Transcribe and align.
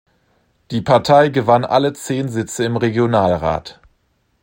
Die 0.71 0.81
Partei 0.81 1.29
gewann 1.29 1.63
alle 1.63 1.93
zehn 1.93 2.27
Sitze 2.27 2.63
im 2.63 2.75
Regionalrat. 2.75 3.79